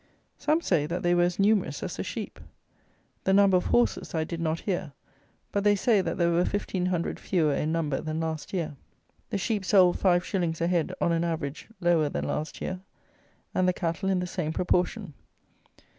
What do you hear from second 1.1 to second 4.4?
were as numerous as the sheep. The number of horses I